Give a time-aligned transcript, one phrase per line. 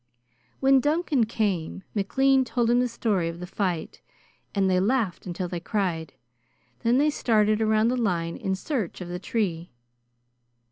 [0.61, 4.01] When Duncan came, McLean told him the story of the fight,
[4.55, 6.13] and they laughed until they cried.
[6.79, 9.69] Then they started around the line in search of the tree.